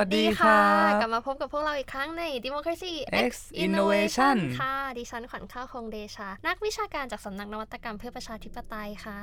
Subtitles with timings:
[0.00, 0.60] วัสดีค่ะ
[1.00, 2.92] กลับมาพบกับพวกเราอีกครั้งใน Democracy
[3.30, 3.32] X
[3.64, 9.20] Innovation ค่ะ ดิฉันขวัญข้าวคงเดชา นักวิชาการจากสำนักนวัตกรรมเพื่อประชาธิปไตยค่ะ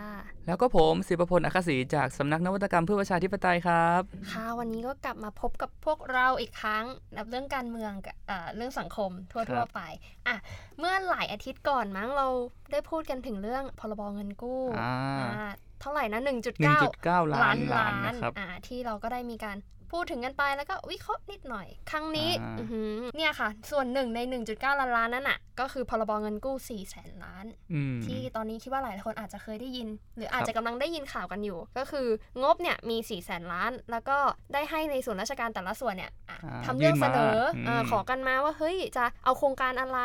[0.47, 4.01] แล้วก็ผมศิปพลอัครศรีจากสำนักนวัตกรรมเพื่อประชาธิปไตยครับ
[4.31, 6.85] ค่ะ วันนี้ก็กลับมาพบกับพวกเราอีกครั้ง
[7.17, 9.81] กับเรื่องการเมืองกับเอ่อเรื่องสังคมทั่วครัทั่วบไป
[10.27, 10.35] อะ
[10.79, 12.27] เมื่อหลายอาทิตย์ก่อนมั้งเรา
[12.71, 15.51] ได้พูดกันถึงเรื่องพรบเงินกู้อ่าอ่า
[15.81, 19.57] เท่าไหร่นะ 1.9 1.9ล้าล้านนล้าล้านนนะครับอ่าที่เราก็ได้มีการ
[19.91, 32.07] พูดถึงกันไปแล้วก็วิเคราะห์นิดหน่อย ครั้งนี้อ่าอื้อหือเนี่ยค่ะ ส่วนหนึ่งใน 1.9 ล้านล้านนั่นน่ะ ก็คือพรบเงินกู้4แสนล้านอืมที่ตอนนี้คิดว่าหลายคนอาจจะเคยได้ยิน หรืออาจครับจะกำลังได้ยินข่าวกันอยู่ ก็คือ
[32.43, 34.17] งบเนี่ยมี4แสนล้าน แล้วก็
[34.53, 39.99] ได้ให้ในส่วนราชการแต่ละส่วนเนี่ยอะอ่าทำเรื่องยื่นเสมานออืมเออขอกันมาว่าเฮ้ยจะเอาโครงการอะไร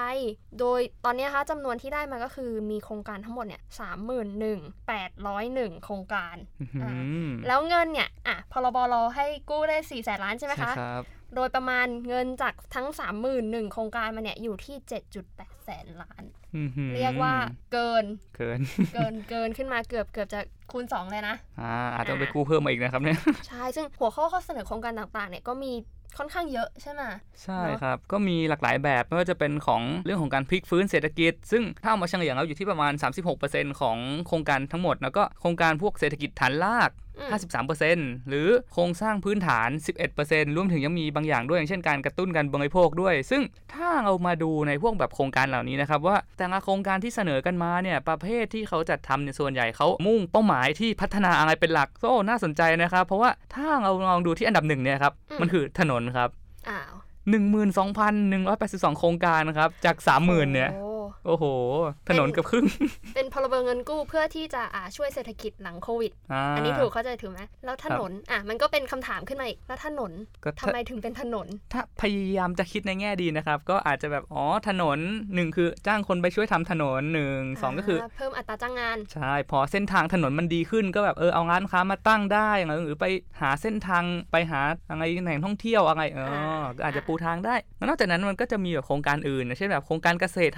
[0.61, 11.03] โดยตอนเนี้ยคะจำนวนที่ได้มาก็คือมีโครงการทั้งหมดเนี่ยสามหมื่นหนึ่งแปดร้อยหนึ่งโครงการอื้อหือแล้วเงินเนี่ยอะพรบรให้กู้ได้4ี่แสนล้านใช่ไหมใช่คะครับ
[11.35, 12.87] โดยประมาณเงินจากทั้ง
[13.31, 14.77] 31,000โครงการมาเนี่ยอยู่ที่
[15.21, 17.35] 7.8 แสนล้านอื้อหือเรียกว่า
[17.73, 18.05] เกิน
[18.37, 18.61] เกิน
[18.95, 20.41] เกิน เกินขึ้นมาเกือบเกือบจะ
[20.73, 25.73] คูณ 2 เลยนะ อ่าอาจจะไปกู้เพิ่มมาอีกนะครับเนี่ย ใช่ ซึ่งหัวข้อข้อเสนอโครงการต่างๆเนี่ยก็มี
[26.19, 27.03] ค่อนข้างเยอะใช่ไหม
[27.43, 32.93] ใช่เนอะครับ ก็มีหลากหลายแบบไม่ว่าจะเป็นของเรื่องของการพลิกฟื้นเศรษฐกิจ ซึ่งถ้าเอามาเฉลี่ยแล้วอยู่ที่ประมาณ
[33.37, 39.69] 36%ของโครงการทั้งหมด แล้วก็โครงการพวกเศรษฐกิจฐานรากอืม 53%หรือโครงสร้างพื้นฐาน
[40.13, 43.43] 11%รวมถึงยังมีบางอย่างด้วยอย่างเช่นการกระตุ้นการบริโภคด้วย ซึ่ง
[43.75, 56.29] ถ้าเรามาดูในพวกแบบโครงการเหล่านี้นะครับว่าแต่ละโครงการที่เสนอกันมาเนี่ยประเภทที่เขาจัดทำเนี่ยส่วนใหญ่เขามุ่งเป้าหมายที่พัฒนาอะไรเป็นหลักโอ้น่าสนใจนะครับ เพราะว่าถ้าเราลองดูที่อันดับหนึ่งเนี่ยครับมันคือถนนครับ
[56.71, 56.93] อ้าว
[57.31, 60.90] 12,182 โครงการนะครับจาก 30,000เนี่ยโอ้
[61.27, 61.45] โอ้โห
[62.09, 62.67] ถนนเกือบครึ่ง
[63.15, 70.13] เป็นพรบเงินกู้เพื่อที่จะอ่าช่วยเศรษฐกิจหลังโควิดอ่าอันนี้ถูกเข้าใจถูกไหมแล้วถนนอะมันก็เป็นคำถามขึ้นมาอีกแล้วถนน
[70.45, 74.99] ก็ทำไมถึงเป็นถนน ถ้าพยายามจะคิดในแง่ดีนะครับ ก็อาจจะแบบอ๋อถนน
[75.35, 82.51] หนึ่งคือจ้างคนไปช่วยทำถนนหนึ่งสองก็คือ เพิ่มอัตราจ้างงาน ใช่ พอเส้นทางถนนมันดีขึ้นก็แบบเออเอาร้านค้ามาตั้งได้
[82.85, 83.05] หรือไป
[83.41, 84.61] หาเส้นทางไปหา
[84.91, 90.53] อะไรแหล่งท่องเที่ยวอะไรเอออ่าก็อาจจะปูทางได้แล้วนอกจากนั้นมันก็จะมีแบบโครงการอื่นนะเช่นแบบโครงการเกษตร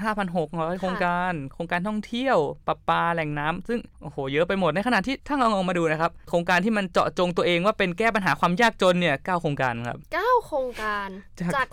[0.53, 2.37] 5,600 โครงการ โครงการท่องเที่ยว
[2.67, 11.09] ปลาปลาแหล่งน้ำซึ่งโอ้โหเยอะไปหมดในขณะที่ถ้าเราลองมาดูนะครับ โครงการที่มันเจาะจงตัวเองว่าเป็นแก้ปัญหาความยากจนเนี่ยเก้าโครงการครับ 9 โครงการ
[11.41, 11.69] จากจาก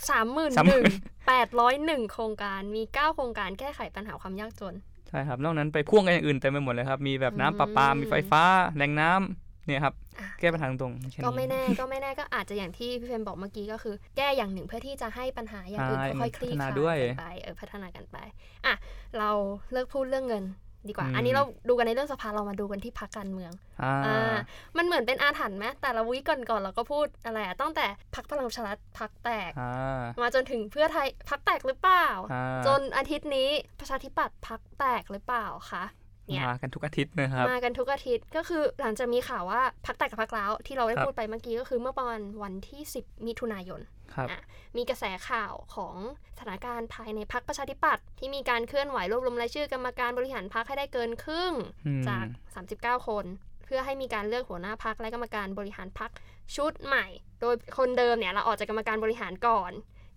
[0.79, 4.73] 31,801 โครงการ มี 9 โครงการแก้ไขปัญหาความยากจน
[5.09, 8.43] ใช่ครับ นอกนั้นไปพ่วงกันอย่างอื่นเต็มไปหมดเลยครับ มีแบบน้ำประปาอืมมีไฟฟ้า
[8.75, 18.17] แหล่งน้ำ เนี่ยครับอะแก้ปัญหาตรงๆแค่นี้ก็ไม่แน่ก็ไม่แน่ก็อาจจะอย่างที่พี่เฟรมบอกเมื่อกี้ก็คือ แก้อย่างหนึ่งเพื่อที่จะให้ปัญหาอย่างอื่นใช่ค่อยๆคลี่พัฒคนาลายด้วยกันไปเออพัฒนากันไป
[18.65, 18.75] อะ
[19.17, 19.29] เรา
[19.71, 20.45] เลิกพูดเรื่องเงิน
[20.87, 23.51] ดีกว่าอืมอันนี้เราดูกันในเรื่องสภาเรามาดูกันที่พักการเมือง
[23.83, 24.37] อ่าอ่า
[24.77, 27.85] มันเหมือนเป็นอาถรรพ์ไหมแต่ละวิก่อนก่อนๆเราก็พูดอะไรอะตั้งแต่
[28.15, 35.83] พักพลังประชารัฐพักแตกอ่ามาจนถึงเพื่อไทยพักแตกหรือเปล่าอ่า จนอาทิตย์นี้ประชาธิปัตย์พักแตกหรือเปล่าคะ
[36.29, 43.81] เนี่ยมากันทุกอาทิตย์นะครับมากันทุกอาทิตย์ก็คือหลังจากมีข่าวว่าพักแตกกับพักร้าวที่เราได้ครับพูดไปเมื่อกี้ก็คือเมื่อประมาณวันที่ 10 มิถุนายน
[44.15, 44.41] ครับอะ
[44.77, 45.95] มีกระแสข่าวของ
[46.37, 51.53] สถานการณ์ภายในพักประชาธิปัตย์ที่มีการเคลื่อนไหวรวบรวมรายชื่อกรรมการบริหารพักให้ได้เกินครึ่ง
[51.85, 52.25] อืมจาก
[52.67, 53.25] 39 คน
[53.65, 56.11] เพื่อให้มีการเลือกหัวหน้าพักและกรรมการบริหารพัก
[56.55, 57.05] ชุดใหม่
[57.41, 59.71] โดยคนเดิมเนี่ยเราออกจากกรรมการบริหารก่อน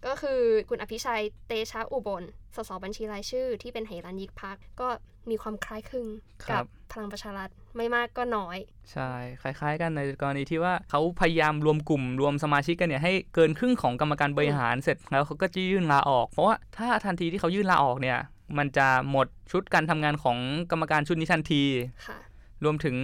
[0.07, 2.23] ก็คือคุณอภิชัยเตชะอุบล
[2.57, 4.89] สสบัญชีรายชื่อที่เป็นเหรัญยิกพักก็
[5.31, 6.07] มีความคล้ายคลึง
[6.45, 8.57] ครักับพลังประชารัฐไม่มากก็น้อย
[8.93, 9.11] ใช่
[9.43, 18.19] คล้ายๆ กันในกรณีที่ว่าเขาพยายามรวมกลุ่มรวมสมาชิกกันเนี่ยให้เกินครึ่งของกรรมการบริหารเสร็จแล้วเขาก็จะยื่นลาออก เพราะว่าถ้าทันทีที่เขายื่นลาออกเนี่ย
[18.59, 20.39] มันจะหมดชุดการทำงานของ
[20.71, 21.63] กรรมการชุดนี้ทันที
[22.07, 22.19] ค่ะ
[22.65, 22.97] รวมถึง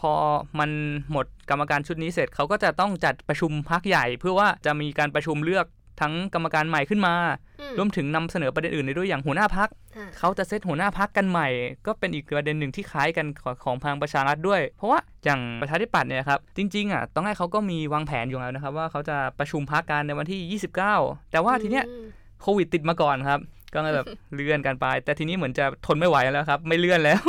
[0.00, 0.12] พอ
[0.58, 0.70] มัน
[1.12, 5.66] หมดกรรมการชุดนี้เสร็จเขาก็จะต้องจัดประชุมพักใหญ่ เพื่อว่าจะมีการประชุมเลือก
[6.00, 7.14] ทั้งกรรมการใหม่ขึ้นมา
[7.60, 11.48] อืมรวมถึงนำเสนอประเด็นอื่นในด้วยอย่างหัวหน้าพักอะเขาจะเซตหัวหน้าพักกันใหม่
[11.86, 20.60] ก็เป็นอีกประเด็นหนึ่งที่คล้ายกันของของพลังประชารัฐด้วย เพราะว่าอย่างประชาธิปัตย์เนี่ยครับจริงๆอะต้องให้เขาก็มีวางแผนอยู่แล้วนะครับว่าเขาจะประชุมพักกันในวันที่
[21.00, 22.04] 29 แต่ว่าทีเนี้ยอืม
[22.42, 23.40] โควิดติดมาก่อนครับ
[23.74, 27.22] ก็เลยแบบเลื่อนกันไป แต่ทีนี้เหมือนจะทนไม่ไหวแล้วครับ ไม่เลื่อนแล้ว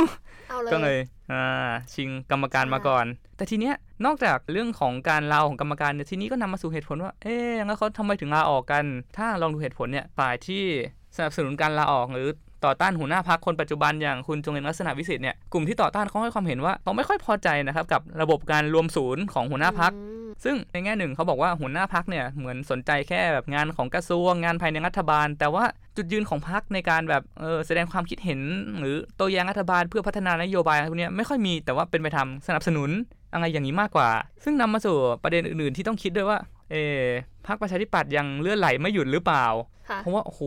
[0.50, 0.98] เอาเลยก็เลย
[1.32, 3.06] อ่าชิงกรรมการมาก่อน
[3.36, 3.74] แต่ทีเนี้ย
[4.04, 8.84] นอกจากเรื่องของการลาออกของกรรมการเนี่ยทีนี้ก็นำมาสู่เหตุผลว่า เอ๊ะแล้วเขาทำไมถึงลาออกกัน
[9.16, 10.62] ถ้าลองดูเหตุผลเนี่ยฝ่ายที่
[11.16, 12.28] สนับสนุนการลาออกหรือ
[12.64, 25.64] ต่อต้านหัวหน้าพักคนปัจจุบันอย่างคุณจงเรียนลักษณะวิสิทธิ์เนี่ยกลุ่มที่ต่อต้านเขาให้ความเห็นว่าเขาไม่ค่อยพอใจนะครับกับระบบการรวมศูนย์ของหัวหน้าพักอืมซึ่งในแง่หนึ่งเขาบอกว่าหัวหน้าพักเนี่ยเหมือนสนใจแค่แบบงานของกระทรวงงานภายในรัฐบาล แต่ว่า
[25.96, 28.40] จุดยืนของพักในการแบบเออแสดงความคิดเห็น
[28.78, 32.90] หรือโตัวแย้งรัฐบาลเพื่อพัฒนานโยบายอะไรพวกเนี้ยไม่ค่อยมีแต่ว่าเป็นไปทำสนับสนุน
[33.32, 34.08] อะไรอย่างนี้มากกว่า
[34.44, 36.38] ซึ่งนำมาสู่ประเด็นอื่นๆที่ต้องคิดด้วยว่า
[36.70, 37.02] เออ
[37.46, 39.46] พรรคประชาธิปัตย์ยังเลื่อนไหลไม่หยุดหรือเปล่า
[39.88, 40.42] ค่ะเพราะว่าโอ้โห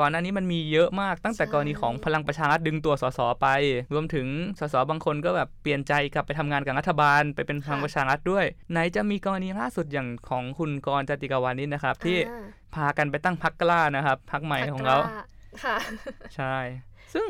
[0.00, 3.46] ก่อนหน้านี้มันมีเยอะมากตั้งแต่ใช่กรณีของพลังประชารัฐดึงตัวสสไป
[3.94, 4.26] รวมถึง
[4.58, 12.44] สสบางคนก็แบบเปลี่ยนใจกลับไปทำงานกับรัฐบาลไปเป็นพลังประชารัฐด้วย ไหนจะมีกรณีล่าสุดอย่างของคุณกรณ์จติกาวานิชนะครับ ที่อ่า
[12.74, 15.22] พากันไปตั้งพรรคกล้านะครับพรรคใหม่ของเราพรรคกล้
[15.64, 15.76] ค่ะ
[16.36, 16.56] ใช่
[17.14, 17.28] ซึ่ง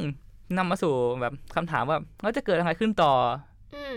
[0.56, 3.12] นำมาสู่แบบคำถามว่าเราจะเกิดอะไรขึ้นต่อ
[3.75, 3.96] อืม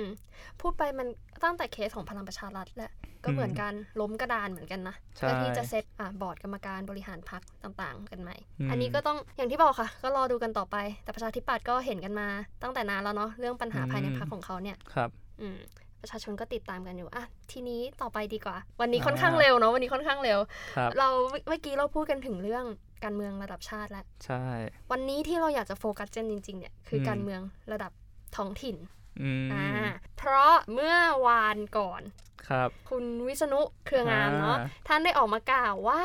[0.62, 1.08] พูดไปมัน
[1.44, 2.92] ตั้งแต่เคสของพลังประชารัฐแหละ
[3.24, 12.28] ก็เหมือนกันล้มกระดานเหมือนกันนะใช่เพื่อที่จะเซตอะบอร์ดกรรมการบริหารพักต่างๆ กันใหม่อืมอันนี้ก็ต้องอย่างที่บอกค่ะ ก็รอดูกันต่อไป แต่ประชาธิปัตย์ก็เห็นกันมา
[12.64, 15.10] ตั้งแต่นานแล้วเนาะเรื่องปัญหาภายในพักของเขาเนี่ยครับ
[15.42, 15.58] อืม
[16.02, 20.40] ประชาชนก็ติดตามกันอยู่อะทีนี้ต่อไปดีกว่า วันนี้อ่าค่อนข้างเร็วเนาะวันนี้ค่อนข้างเร็ว
[20.78, 21.08] ครับเรา
[21.48, 22.66] เมื่อกี้เราพูดกันถึงเรื่อง
[23.04, 24.44] การเมืองระดับชาติแล้วใช่
[24.92, 27.42] วันนี้ที่เราอยากจะโฟกัสกันจริง ๆ เนี่ยคืออมการเมือง
[27.72, 27.92] ระดับ
[28.38, 28.76] ท้องถิ่น
[29.22, 29.68] อืมอ่า
[30.18, 30.96] เพราะเมื่อ
[31.28, 32.02] วานก่อน
[32.50, 36.02] ครับ คุณวิษณุเครืองามเนาะอ่าท่านได้ออกมากล่าวว่า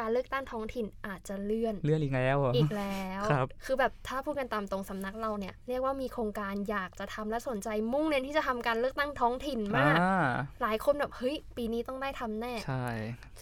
[0.00, 10.26] การเลือกตั้งท้องถิ่นอาจจะเลื่อน เลื่อนอีกแล้วเหรออีกแล้วครับคือแบบถ้าพูดกันตามตรงสำนักเราเนี่ย เรียกว่ามีโครงการอยากจะทำและสนใจมุ่งเน้นที่จะทำการเลือกตั้งท้องถิ่นมากอ่า
[10.62, 12.86] หลายคนแบบเฮ้ยปีนี้ต้องได้ทำแน่ใช่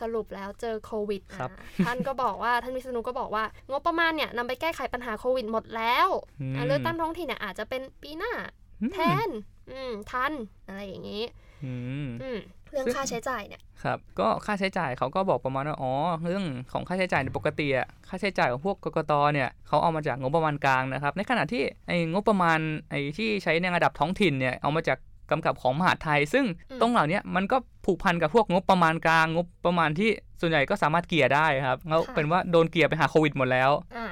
[0.01, 6.09] สรุปแล้วเจอโควิดครับอะท่านก็บอกว่าท่านวิษณุก็บอกว่างบประมาณเนี่ยนำไปแก้ไขปัญหาโควิดหมดแล้ว
[6.41, 8.60] อืมอะเลือกตั้งท้องถิ่นเนี่ยอาจจะเป็นปีหน้าอืม
[8.93, 9.29] แทน
[9.71, 10.33] อืมทัน
[10.67, 11.23] อะไรอย่างนี้
[11.65, 11.73] อื
[12.07, 12.39] มอืม
[12.71, 15.93] เรื่องซึ่งค่าใช้จ่ายเนี่ย ครับ ก็ค่าใช้จ่ายเขาก็บอกประมาณว่า อ๋อ
[16.25, 22.59] เรื่องของค่าใช้จ่ายในปกติอะค่าใช้จ่ายของพวกกกตเนี่ยเขาเอามาจากงบประมาณกลางนะครับ ในขณะที่ไอ้งบประมาณ
[22.91, 24.99] ไอ้ที่ใช้ในระดับท้องถิ่นเนี่ย เอามาจาก
[25.31, 27.57] กำกับของมหาดไทย ซึ่งอืมตรงเหล่าเนี้ยมันก็
[27.87, 30.11] ผูกพันกับพวกงบประมาณกลางงบประมาณที่
[30.41, 34.09] ส่วนใหญ่ก็สามารถเกลี่ยได้ครับแล้วเป็นว่าโดนเกลี่ยไปหาโควิดหมดแล้วอ่า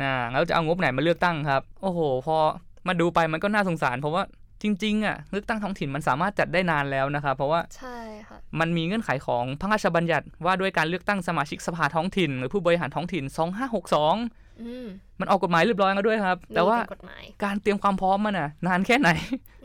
[0.00, 2.36] นะแล้วจะเอางบไหนมาเลือกตั้งครับ โอ้โห พอ
[2.88, 4.22] มาดูไปมันก็น่าสงสาร เพราะว่า
[4.62, 7.98] จริงๆอะเลือกตั้งท้องถิ่นมันสามารถจัดได้นานแล้วนะครับเพราะว่าใช่
[8.28, 14.20] ค่ะมันมีเงื่อนไขของพระราชบัญญัติว่าด้วยการเลือกตั้งสมาชิกสภาท้องถิ่น หรือผู้บริหารท้องถิ่น 2562อื
[14.84, 14.86] ม
[15.20, 19.10] มันออกกฎหมายเรียบร้อยแล้วด้วยครับ แต่ว่านี่เป็นกฎหมายการเตรียมความพร้อมมันน่ะนานแค่ไหน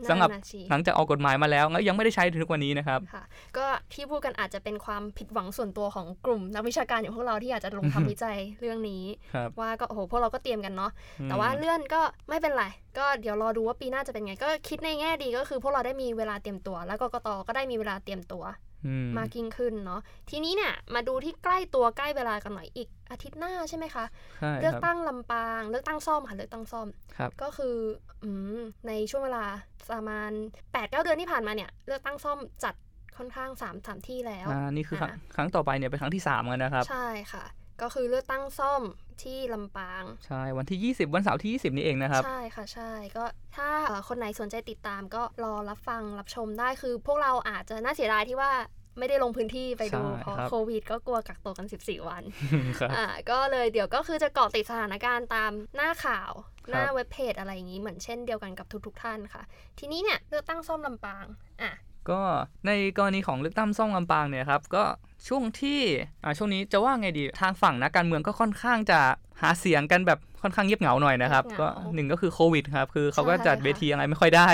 [0.08, 3.22] สำหรับนานาทีหลังจากออกกฎหมายมาแล้วแล้วยังไม่ได้ใช้ถึงทุกวันนี้นะครับค่ะ
[3.56, 9.04] ก็ที่พูดกันอาจจะเป็นความผิดหวังส่วนตัวของกลุ่มนักวิชาการอย่างพวกเราที่อยากจะลงทำวิจัยเรื่องนี้
[9.34, 10.90] ครับว่าก็โอ้โหพวกเราก็เตรียมกันเนาะ
[11.20, 12.64] อืมแต่ว่าเลื่อนก็ไม่เป็นไร
[12.98, 18.71] ก็เดี๋ยวรอดูว่าปีหน้าจะเป็นไง ก็คิดในแง่ดีก็คือพวกเราได้มีเวลาเตรียมตัว แล้วกกตก็ได้มีเวลาเตรียมตัวอื
[19.04, 20.00] มมากยิ่งขึ้นเนาะ
[20.30, 24.04] ทีนี้เนี่ยมาดูที่ใกล้ตัวใกล้เวลากันหน่อยอีกอาทิตย์หน้าใช่ไหมคะ
[24.40, 27.76] ใช่เลือกครับตั้งลำปางเลือกตั้งซ่อมค่ะเลือกตั้งซ่อมครับก็คือ
[28.24, 29.44] อืมในช่วงเวลา
[29.92, 32.74] ประมาณ8ปดเเดือนที่ผ่านมาเนี่ยเลือกตั้งซ่อมจัด
[33.18, 37.44] ค่อนข้าง3ามสามที่แล้วอ่านี่คือครั้งอะครั้งต่อไปเนี่ยเป็นครั้งที่สามกันนะครับใช่ค่ะ
[37.82, 38.82] ก็คือเลือกตั้งซ่อม
[39.24, 43.24] ที่ลำปาง ใช่ วันที่ 20 วันเสาร์ที่ 20 นี่เองนะครับ ใช่ค่ะใช่ ก็
[43.56, 48.52] ถ้าเอ่อคนไหนสนใจติดตามก็รอรับฟังรับชมได้คือ พวกเราอาจจะน่าเสียดายที่ว่า
[48.98, 52.22] ไม่ได้ลงพื้นที่ไปดูใช่เพราะครับโควิด ก็กลัวกักตัวกัน 14 วัน
[52.78, 56.32] ครับอ่าก็เลยเดี๋ยวก็คือจะเกาะติดสถานการณ์ตามหน้าข่าว
[56.66, 59.42] ครับหน้าเว็บเพจอะไรอย่างนี้เหมือนเช่นเดียวกันกับทุกๆท่านค่ะ
[59.78, 61.26] ทีนี้เนี่ยเลือกตั้งซ่อมลำปาง
[61.62, 61.72] อะ
[62.10, 62.20] ก็
[62.66, 64.84] ในกรณีของเลือกตั้งซ่องลำปางเนี่ยครับก็
[65.28, 65.80] ช่วงที่
[66.24, 69.00] อ่าช่วงนี้จะว่าไงดีทางฝั่งนักการเมืองก็ค่อนข้างจะ
[69.42, 74.50] หาเสียงกันแบบค่อนข้างเงียบเหงาหน่อยนะครับเงียบเหก็งาหนึ่งก็คือโควิดครับคือเขาก็ใช่จัดค่ะเวทีอะไรไม่ค่อยได้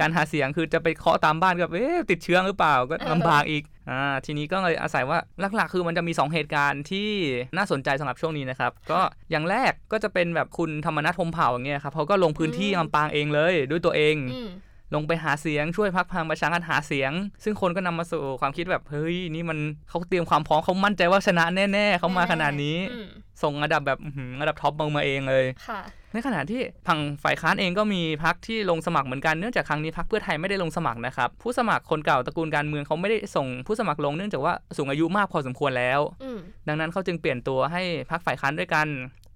[0.00, 5.18] การหาเสียงคือจะไปเคาะตามบ้านก็แบบเอ๊ะติดเชื้อหรือเปล่าก็เออลำบากอีกอ่าทีนี้ก็เลยอาศัยว่า
[5.56, 7.10] หลักๆ คือมันจะมี 2 เหตุการณ์ที่
[7.56, 9.00] น่าสนใจสำหรับช่วงนี้นะครับ ก็
[9.30, 14.48] อย่างแรกก็จะเป็นแบบคุณธรรมนัฐพรหมเผ่าอย่างเงี้ยครับเขาก็ลงพื้นที่ลำปางเองเลยด้วยตัวเองอืม
[14.94, 17.12] ลงไปหาเสียงช่วยพักพลังประชารัฐหาเสียง
[17.44, 19.58] ซึ่งคนก็นำมาสู่ความคิดแบบเฮ้ยนี่มัน
[19.88, 23.08] เขาเตรียมความพร้อมเขามั่นใจว่าชนะแน่ๆเขามาขนาดนี้อืม
[23.42, 25.80] ส่งระดับแบบอื้อหือระดับท็อปมามาเองเลยค่ะ
[26.12, 38.86] ในขณะที่พังฝ่ายค้านเองก็มีพักที่ลงสมัครเหมือนกันเนื่องจากครั้งนี้พักเพื่อไทยไม่ได้ลงสมัครนะครับ ผู้สมัครคนเก่าตระกูลการเมืองเขาไม่ได้ส่งผู้สมัครลงเนื่องจากว่าสูงอายุมากพอสมควรแล้วอืมดังนั้นเขาจึงเปลี่ยนตัวให้พรรคฝ่ายค้านด้วยกัน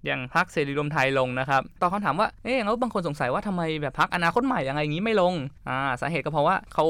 [0.05, 5.33] อย่างพรรคเสรีรวมไทยลงนะครับตอบคำถามว่าเอ๊ะแล้วบางคนสงสัยว่าทำไมแบบพรรคอนาคตใหม่ยังไงอย่างนี้ไม่ลง
[5.69, 6.85] อ่าสาเหตุก็เพราะว่าเขา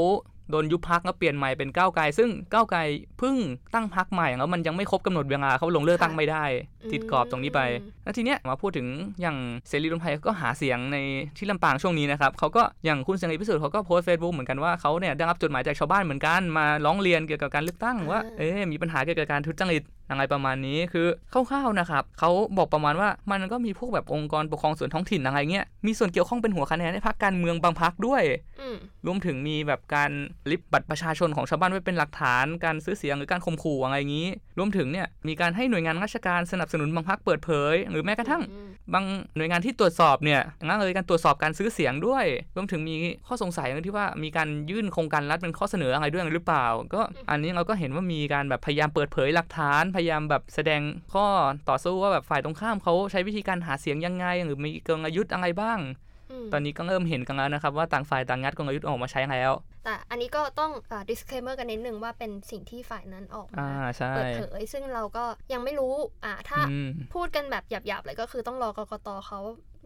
[0.52, 2.80] โดนยุบพรรคแล้วเปลี่ยนใหม่เป็นก้าวไกล ซึ่งก้าวไกล
[3.20, 3.36] เพิ่ง
[3.74, 6.44] ตั้งพรรคใหม่แล้วมันยังไม่ครบกำหนดเวลาเขาลงเลือกตั้งไม่ได้
[6.92, 7.62] ติดกรอบตรงนี้ไป
[8.04, 8.88] แล้วทีเนี้ยมาพูดถึง
[9.22, 9.38] อย่าง
[9.68, 10.98] เสรีรวมไทยก็หาเสียงใน
[11.38, 28.24] ที่ลำปางช่วงนี้นะครับเขาก็อย่างคุณเสรีพิสุทธิ์เขาก็โพสต์เฟซบุ๊กเหมือนกันว่าเขาเนี่ยได้รับจดหมายจากชาวบ้านเหมือนกันมาร้องเรียนเกี่ยวกับการเลือกตั้งว่าเอ๊มีปัญหาเกี่ยวกับการทุจริต ยังไงประมาณนี้คือคร่าวๆนะครับเขาบอกประมาณว่ามันก็มีพวกแบบองค์กรปกครองส่วนท้องถิ่นอะไรเงี้ยมีส่วนเกี่ยวข้องเป็นหัวคะแนนในพรรคการเมืองบางพรรคด้วย
[28.62, 30.12] อืมรวมถึงมีแบบการ
[30.52, 42.96] ลิบบัตรประชาชนของชาวบ้านไว้เป็นหลักฐาน การซื้อเสียงหรือการข่มขู่อะไรอย่างนี้ รวมถึงเนี่ยมีการให้หน่วยงานราชการสนับสนุนบางพรรคเปิดเผย หรือแม้กระทั่งอืมบางหน่วยงานที่ตรวจสอบเนี่ยงั้นเลยการตรวจสอบการซื้อเสียงด้วย รวมถึงมี
[43.28, 50.82] ข้อสงสัยที่ว่ามีการยื่นโครงการรัฐเป็นข้อเสนออะไรด้วยหรือเปล่า ก็อันนี้เราก็เห็นว่ามีการแบบพยายามเปิดเผยหลักฐานพยายามแบบแสดง
[51.14, 51.26] ข้อ
[51.70, 55.80] ต่อสู้ว่าแบบฝ่ายตรงข้ามเขาใช้วิธีการหาเสียงยังไง หรือมีกลยุทธ์อะไรบ้าง
[56.44, 59.52] มตอนนี้ก็เริ่มเห็นกันแล้วนะครับว่าต่างฝ่ายต่างงัดกลยุทธ์ออกมาใช้แล้ว
[59.88, 65.94] แต่อันนี้ก็ต้องอ่า disclaimer กันนิดนึงว่าเป็นสิ่งที่ฝ่ายนั้นออกอ่ามาใช่เปิดเผย ซึ่งเราก็ยังไม่รู้
[66.26, 69.40] อ่าถ้าอืมพูดกันแบบหยาบๆเลยก็คือต้องรอกกตเขา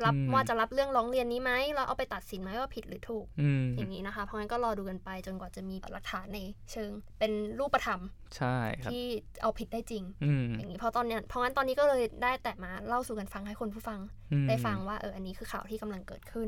[0.06, 6.40] รับอืมว่าจะรับเรื่องร้องเรียนนี้ไหมแล้วเอาไปตัดสินไหมว่าผิดหรือถูกอืมอย่างนี้นะคะ เพราะงั้นก็รอดูกันไปจนกว่าจะมีหลักฐานใน
[6.72, 8.00] เชิง เป็นรูปธรรม
[8.38, 9.04] ใช่ครับที่
[9.42, 14.00] เอาผิดได้จริงอืมอย่างนี้เพราะตอนเนี้ยเพราะงั้นตอนนี้ก็เลยได้แต่มาเล่าสู่กันฟังให้คนผู้ฟัง
[14.32, 16.48] อืมได้ฟังว่าเอออันนี้คือข่าวที่กำลังเกิดขึ้น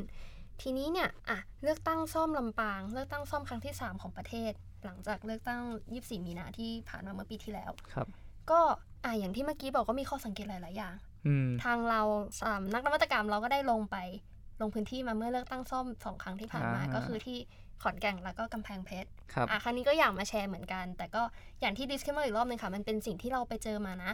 [0.62, 4.52] ทีนี้เนี่ยอะเลือกตั้งซ่อมลำปาง เลือกตั้งซ่อมครั้งที่ 3 ของประเทศ
[4.86, 5.62] หลังจากเลือกตั้ง
[5.94, 8.08] 24 มีนาที่ผ่านมาเมื่อปีที่แล้วครับ
[8.52, 8.60] ก็
[9.04, 10.94] อะอย่างที่เมื่อกี้บอกก็มีข้อสังเกตหลาย ๆ อย่าง
[11.28, 12.02] อืมทางเรา
[12.42, 13.98] สามนักนวัตกรรมเราก็ได้ลงไป
[14.62, 17.38] ลงพื้นที่มาเมื่อเลือกตั้งซ่อมสองครั้งที่ผ่านมาอ่าก็คือที่
[17.84, 21.22] ขอนแก่นแล้วก็กำแพงเพชรครับอะครั้งนี้ก็อยากมาแชร์เหมือนกัน แต่ก็
[21.62, 24.12] อย่างที่ disclaimer อีกรอบหนึงค่ะ มันเป็นสิ่งที่เราไปเจอมานะ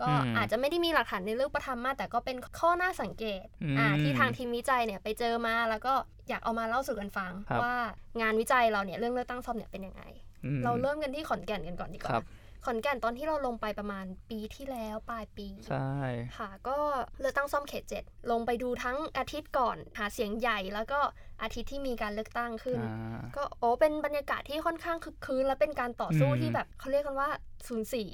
[0.00, 5.94] ก็อืมอาจจะไม่ได้มีหลักฐานในเรื่องประทับมากแต่ก็เป็นข้อน่าสังเกตอืมอ่าที่ทางทีมวิจัยเนี่ยไปเจอมาแล้วก็
[6.28, 7.74] อยากเอามาเล่าสู่กันฟังครับว่า
[8.20, 10.02] งานวิจัยเราเนี่ยเรื่องเลือกตั้งซ่อมเนี่ยเป็นยังไง
[10.44, 12.26] อืมเราเริ่มกันที่ขอนแก่นกันก่อนดีกครัว่าบ
[12.64, 15.92] ขอนแก่นตอนที่เราลงไปประมาณปีที่แล้วปลายปีใช่
[16.38, 16.78] ค่ะ ก็
[17.20, 21.00] เลือกตั้งซ่อมเขตเจ็ดลงไปดูทั้งอาทิตย์ก่อนหาเสียงใหญ่ แล้วก็
[21.42, 27.30] อาทิตย์ที่มีการเลือกตั้งขึ้นอ่าก็โอ้เป็นบรรยากาศที่ค่อนข้างคึกคืนและเป็นการต่อสู้อืมที่แบบเขาเรียกกันว่า
[27.66, 28.04] สูญสี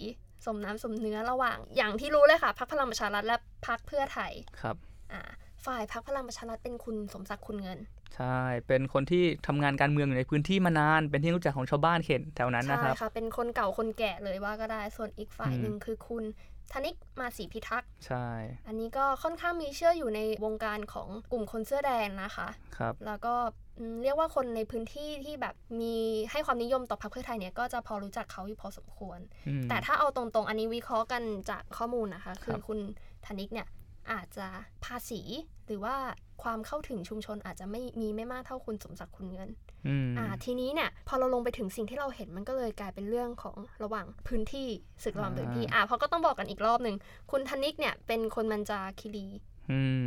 [0.45, 4.77] สมน้ำสมเนื้อระหว่าง อย่างที่รู้เลยค่ะพรรคพลังประชารัฐและพรรคเพื่อไทยครับ
[5.13, 5.23] อ่า
[5.67, 7.79] ฝ่ายพรรคพลังประชารัฐเป็นคุณสมศักดิ์คุณเงิน
[8.17, 16.25] ใช่ เป็นคนที่ทำงานการเมืองอยู่ในพื้นที่มานาน เป็นที่รู้จักของชาวบ้านเขตแถวนั้นใช่นะครับค่ะ เป็นคนเก่าคนแก่เลยว่าก็ได้ ส่วนอีกฝ่ายอืมหนึ่งคือคุณ
[16.73, 18.29] ธนิกมาศรีพิทักษ์ ใช่
[18.67, 23.66] อันนี้ก็ค่อนข้างมีเชื่ออยู่ในวงการของกลุ่มคนเสื้อแดงนะคะ ครับ แล้วก็อืม
[24.03, 25.95] เรียกว่าคนในพื้นที่ที่แบบมี
[26.31, 29.19] ให้ความนิยมต่อพรรคเพื่อไทยเนี่ยก็จะพอรู้จักเขาอยู่พอสมควร
[29.49, 32.79] อืมแต่ถ้าเอาตรงๆ อันนี้วิเคราะห์กันจากข้อมูลนะคะ คืคอรับคุณ
[33.27, 33.69] ธนิกเนี่ย
[34.13, 34.47] อาจจะ
[34.85, 35.21] ภาษี
[35.67, 35.97] หรือว่า
[36.43, 39.51] ความเข้าถึงชุมชนอาจจะไม่มีไม่มากเท่าคุณสมศักดิ์คุณเงิน
[39.87, 44.69] อืมอ่าทีนี้เนี่ยพอเราลงไปถึงสิ่งที่เราเห็นมันก็เลยกลายเป็นเรื่องของระหว่างพื้นที่
[45.05, 46.97] ศึกระหว่างพื้นที่อ่าเพราะก็ต้องบอกกันอีกรอบหนึ่ง
[47.31, 49.56] คุณธนิกเนี่ยเป็นคนมันจาคิรีอืม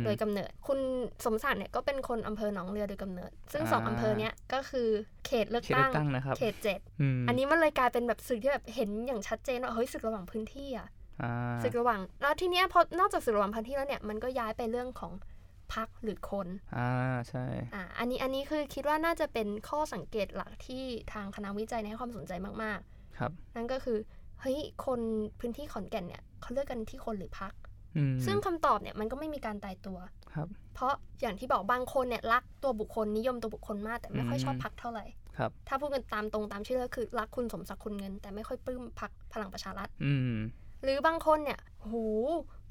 [0.04, 0.78] โดยกำเนิด คุณ
[1.24, 4.88] สมศักดิ์เนี่ยก็เป็นคนอำเภอหนองเรือโดยกำเนิด ซึ่งสองอ่าอำเภอเนี้ยก็คือ
[5.26, 10.88] เขตเลือกเขตเลืตั้องกตั้งนะครับเขตเจ็ดอืมอันนี้มันเลยกลายเป็นแบบศึกที่แบบเห็นอย่างชัดเจนว่าเฮ้ยศึกระหว่างพื้นที่อะ
[11.22, 15.12] อ่าศึกระหว่างแล้วทีเนี้ยพอนอกจากศึกระหว่างพื้นที่แล้วเนี่ยมันก็ย้ายไปเรื่องของ
[15.74, 16.90] พักหรือคน อ่า
[17.28, 22.80] ใช่ อ่า อันนี้ อันนี้คือคิดว่าน่าจะเป็นข้อสังเกตหลักที่ทางคณะวิจัยให้ความสนใจมาก
[23.18, 23.98] ครับๆนั่นก็คือ
[24.40, 25.00] เฮ้ย คน
[25.40, 27.69] พื้นที่ขอนแก่นเนี่ยเขาเลือกกันที่คนหรือพักอืม
[28.26, 29.98] ซึ่งคำตอบเนี่ยมันก็ไม่มีการตายตัว
[30.34, 35.04] ครับ เพราะอย่างที่บอกบางคนเนี่ยรักตัวบุคคลนิยมตัวบุคคลมากแต่ไม่ค่อยอืมชอบพักเท่าไหร่
[35.38, 40.36] ครับถ้าพูดกันตามตรงตามชื่อก็คือรักคุณสมศักดิ์คุณเงิน แต่ไม่ค่อยปลื้มพักพลังประชารัฐอืม
[40.82, 41.94] หรือบางคนเนี่ยโห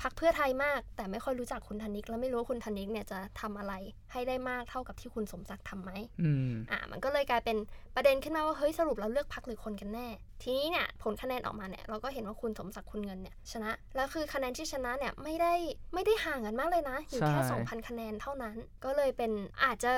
[0.01, 3.73] พักเพื่อไทยมาก แต่ไม่ค่อยรู้จักคุณธนิก แล้วไม่รู้ว่าคุณธนิกเนี่ยจะทำอะไร
[4.11, 5.91] ให้ได้มากเท่ากับที่คุณสมศักดิ์ทำไหม
[6.21, 7.57] อืมอ่า มันก็เลยกลายเป็น
[7.95, 10.07] ประเด็นขึ้นมาว่าเฮ้ยสรุปเราเลือกพักหรือคนกันแน่
[10.41, 15.53] ทีนี้เนี่ยผลคะแนนออกมาเนี่ยเราก็เห็นว่าคุณสมศักดิ์คุณเงินเนี่ยชนะ แล้วคือคะแนนที่ชนะเนี่ยไม่ได้
[15.93, 19.31] ไม่ได้ห่างกันมากเลยนะ อยู่แค่ใช่2,000คะแนนเท่านั้น ก็เลยเป็น
[19.63, 19.91] อาจจะ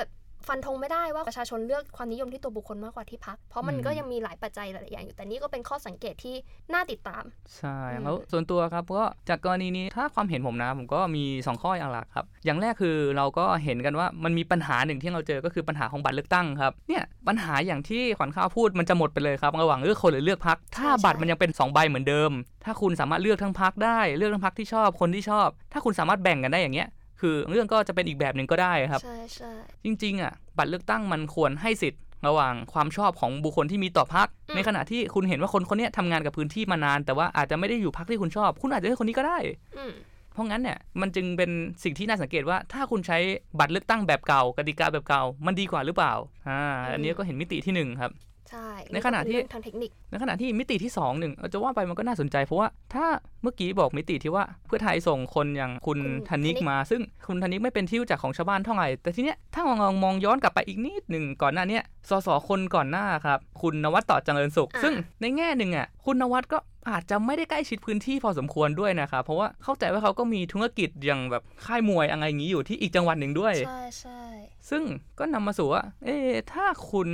[0.48, 6.36] ฟันธงไม่ได้ว่าประชาชนเลือกความนิยมที่ตัวบุคคลมากกว่าที่พัก เพราะมันก็ยังมีหลายปัจจัยหลายๆอย่างอยู่ แต่นี่ก็เป็นข้อสังเกตที่
[6.74, 7.24] น่าติดตาม
[7.58, 22.32] ใช่อืมแล้วส่วนตัวครับก็จากกรณีนี้ถ้าความเห็นผมนะ ผมก็มี 2 ข้ออย่างหลักครับ อย่างแรกคือเราก็เห็นกันว่ามันมีปัญหาหนึ่งที่เราเจอก็คือปัญหาของบัตรเลือกตั้งครับ เนี่ยปัญหาอย่างที่ขวัญข้าวพูดมันจะหมดไปเลยครับระหว่างเลือกคนหรือเลือกพัก ถ้าใช่บัตรมันยังเป็น2ใบเหมือนเดิม
[22.66, 26.90] ถ้าคุณสามารถเลือกทั้งพักได้ เลือกทั้งพักที่ชอบ คนที่ชอบ ถ้าคุณสามารถแบ่งกันได้อย่างเงี้ย
[27.22, 29.52] คือเรื่องก็จะเป็นอีกแบบหนึ่งก็ได้ครับ ใช่ใช่
[29.86, 39.38] จริง ๆ อะ บัตรเลือกตั้งมันควรให้สิทธิ์ระหว่างความชอบของบุคคลที่มีต่อพักอืมในขณะที่คุณเห็นว่าคนคนเนี้ยทำงานกับพื้นที่มานาน แต่ว่าอาจจะไม่ได้อยู่พักที่คุณชอบ คุณอาจจะเลือกคนนี้ก็ได้
[39.78, 39.94] อืม
[40.34, 41.52] เพราะงั้นเนี่ยมันจึงเป็น
[41.84, 43.18] สิ่งที่น่าสังเกตว่า ถ้าคุณใช้
[43.60, 46.14] บัตรเลือกตั้งแบบเก่ากติกาแบบเก่ามันดีกว่าหรือเปล่า
[46.50, 46.62] อ่า
[46.94, 48.12] อันนี้ก็เห็นมิติที่หนึ่งครับ
[48.52, 53.06] ใช่ในขณะที่เรื่องทางเทคนิค ในขณะที่มิติที่2หนึ่งเอาจะว่าไปมันก็น่าสนใจเพราะว่าถ้า
[53.44, 66.58] เมื่อกี้บอกมิติที่ว่าเพื่อไทยส่งคนอย่างคุณคุณธนิกธนิกมา ซึ่งคุณธนิกไม่เป็นที่รู้จักของชาวบ้านเท่าไหร่แต่ทีเนี้ยถ้ามองมองย้อนกลับไปอีกนิดหนึ่งก่อนหน้าเนี้ยสสคนก่อนหน้าครับคุณนวัดต่อเจริญสุข ซึ่งในแง่หนึ่งอะคุณนวัดก็
[66.90, 74.22] อาจจะไม่ได้ใกล้ชิดพื้นที่พอสมควรด้วยนะครับเพราะว่าเข้าใจว่าเขาก็มีธุรกิจอย่างแบบค่ายมวยอะไรอย่างนี้อยู่ที่อีกจังหวัดหนึ่งด้วย ใช่ใช่
[74.70, 74.84] ซึ่ง
[75.20, 77.10] ก็นำมาสู่ว่า เอ๊ะถ้าคุณ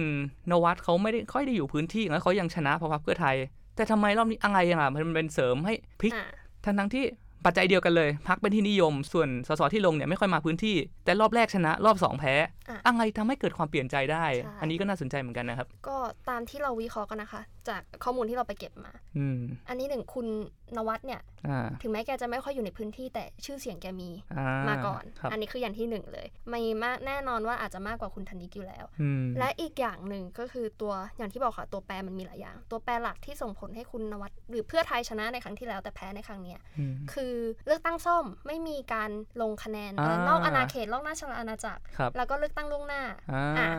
[0.52, 3.36] นวัดเขาไม่ได้ค่อยได้อยู่พื้นที่แล้วเขายังชนะเพราะพรรคเพื่อไทย
[3.76, 6.28] แต่ทำไมรอบนี้อะไรอะมันเป็นเสริมให้พลิกอ่า
[6.66, 7.06] ทั้งทั้งๆที่
[7.46, 10.76] ปัจจัยเดียวกันเลยพักเป็นที่นิยม ส่วนสสที่ลงเนี่ยไม่ค่อยมาพื้นที่
[11.06, 12.34] แต่รอบแรกชนะ รอบสองแพ้
[12.70, 15.98] อะอะไรทำให้เกิดความเปลี่ยนใจได้ใช่อันนี้ก็น่าสนใจเหมือนกันนะครับ ก็
[16.30, 19.40] ตามที่เราวิเคราะห์กันนะคะ จากข้อมูลที่เราไปเก็บมาอืม
[19.70, 20.28] อันนี้หนึ่งคุณ
[20.76, 37.34] นวัดเนี่ยอ่าถึงแม้แกจะไม่ค่อยอยู่ในพื้นที่แต่ชื่อเสียงแกมีอ่ามาก่อนครับอันนี้คืออย่างที่หนึ่งเลยไม่มากแน่นอนว่าอาจจะมากกว่าคุณธนิกอยู่แล้วอืมและอีกอย่างหนึ่งก็คือตัวอย่างที่บอกค่ะตัวแปรมันมีหลายอย่าง ตัวแปรหลักที่ส่งผลให้คุณนวัดหรือเพื่อไทยชนะในครั้งที่แล้วแต่แพ้ในครั้งเนี้ยอืมคือ
[37.66, 39.10] เลือกตั้งซ่อมไม่มีการ
[39.42, 43.02] ลงคะแนนอ่าเอ่อนอกอาณาเขตนอกราชอาณาจักรครับแล้วก็เลือกตั้งล่วงหน้า
[43.34, 43.70] อ่าอะ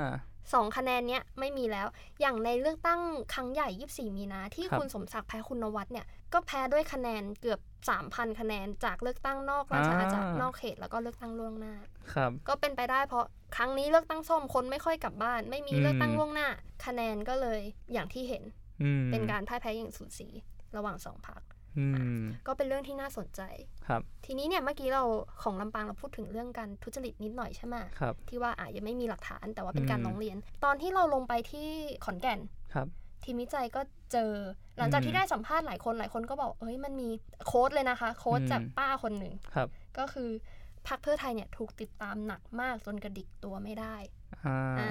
[0.54, 1.86] สองคะแนนเนี้ยไม่มีแล้ว
[2.20, 3.00] อย่างในเลือกตั้ง
[3.34, 7.60] ครั้งใหญ่ 24 มีนาที่ครับคุณสมศักดิ์แพ้คุณนวัดเนี่ย ก็แพ้ด้วยคะแนนเกือบ
[7.98, 11.74] 3,000 คะแนนจากเลือกตั้งนอกราชอาณาจักรนอกเขตแล้วก็เลือกตั้งล่วงหน้า
[12.14, 16.48] ครับ ก็เป็นไปได้เพราะครั้งนี้เลือกตั้งซ่อมคนไม่ค่อยกลับบ้าน ไม่มีอืมเลือกตั้งล่วงหน้า
[16.86, 17.60] คะแนนก็เลย
[17.92, 18.42] อย่างที่เห็น
[18.82, 20.28] อืมเป็นการพ่ายแพ้อย่างสูสี
[20.76, 21.42] ระหว่างสองพรรค
[21.78, 21.86] อื
[22.20, 23.42] มก็เป็นเรื่องที่น่าสนใจ
[23.86, 25.04] ครับ ทีนี้เนี่ยเมื่อกี้เรา
[25.42, 31.68] ของลำปางเราพูดถึงเรื่องการทุจริตนิดหน่อยใช่ไหมครับที่ว่าอะยังไม่มีหลักฐานแต่ว่าเป็นการอืมร้องเรียน ตอนที่เราลงไปที่
[32.04, 32.40] ขอนแก่น
[32.74, 32.88] ครับ
[33.24, 33.80] ทีมวิจัยก็
[34.12, 34.32] เจอ
[34.78, 37.08] หลังจากอืมที่ได้สัมภาษณ์หลายคนหลายคนก็บอกเอ้ยมันมี
[37.46, 40.30] โค้ดเลยนะคะ โค้ดอืมจากป้าคนหนึ่งครับก็คือ
[40.88, 43.96] พรรคเพื่อไทยเนี่ยถูกติดตามหนักมากจนกระดิกตัวไม่ได้
[44.46, 44.90] อ่าอ่า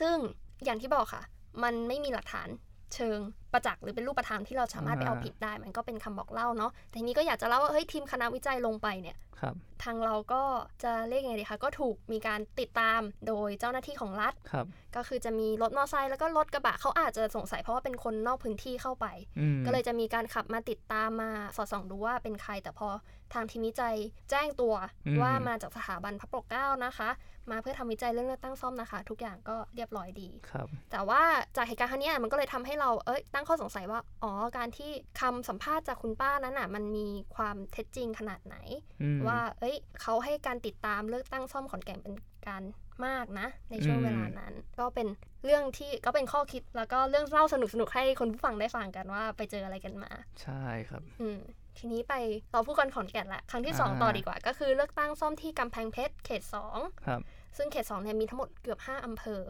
[0.00, 0.16] ซึ่ง
[0.64, 1.22] อย่างที่บอกค่ะ
[1.62, 2.48] มันไม่มีหลักฐาน
[2.94, 3.18] เชิง
[3.52, 10.42] ประจักษ์หรือเป็นรูปธรรมที่เราสามารถไปเอาผิดได้ มันก็เป็นคำบอกเล่าเนาะแต่ทีนี้ก็อยากจะเล่าว่าเฮ้ยทีมคณะวิจัยลงไปเนี่ยครับทางเราก็
[10.84, 19.06] จะเรียกยังไงดีคะก็ถูกมีการติดตามโดยเจ้าหน้าที่ของรัฐครับก็คือจะมีรถมอเตอร์ไซค์แล้วก็รถกระบะเขาอาจจะสงสัยเพราะว่าเป็นคนนอกพื้นที่เข้าไป
[19.38, 22.88] อืมก็เลยจะมีการขับมาติดตามมาสอดส่องดูว่าเป็นใครแต่พอ
[23.34, 23.96] ทางทีมวิจัย
[24.30, 24.74] แจ้งตัว
[25.06, 27.10] อืมว่ามาจากสถาบันพระปกเกล้านะคะ
[27.50, 31.22] มาเพื่อทำวิจัยเรื่องเลือกตั้งซ่อมนะคะ ทุกอย่างก็เรียบร้อยดีครับแต่ว่า
[31.56, 38.56] จากเหตุการณ์ครั้งเนี้ยมันก็เลยทำให้เราเอ้ยตั้งข้อสงสัยว่าอ๋อการที่คำสัมภาษณ์จากคุณป้านั้นอะมันมีความเท็จจริงขนาดไหน
[39.02, 42.14] อืมว่าเอ้ยเขาให้การติดตามเลือกตั้งซ่อมขอนแก่นเป็น
[42.48, 42.62] การ
[43.06, 45.08] มากนะ ในช่วงอืมเวลานั้น ก็เป็น
[45.44, 50.10] เรื่องที่ก็เป็นข้อคิดแล้วก็เรื่องเล่าสนุกๆให้คนผู้ฟังได้ฟังกันว่าไปเจออะไรกันมา
[50.42, 51.40] ใช่ครับ อืม
[51.78, 52.14] ทีนี้ไป
[52.52, 57.20] เราพูดกันขอนแก่นละครั้งที่สองอ่าต่อดีกว่า ก็คือเลือกตั้งซ่อมที่กำแพงเพชรเขตสองครับ
[57.56, 59.42] ซึ่งเขตสองเนี่ยมีทั้งหมดเกือบห้าอำเภอ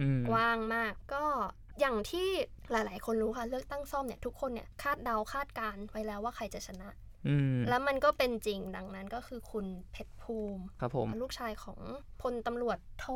[0.00, 1.24] อืมกว้างมากก็
[1.80, 2.28] อย่างที่
[2.72, 7.09] หลาย ๆ คนรู้ค่ะ เลือกตั้งซ่อมเนี่ยทุกคนเนี่ยคาดเดาคาดการณ์ไว้แล้วว่าใครจะชนะอืม
[7.68, 11.78] แล้วมันก็เป็นจริงดังนั้นก็คือคุณเพชรภูมิครับผมลูกชายของ
[12.22, 13.06] พลตำรวจโท